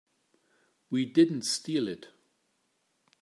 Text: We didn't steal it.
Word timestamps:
We 0.89 1.05
didn't 1.05 1.43
steal 1.43 1.87
it. 1.87 2.07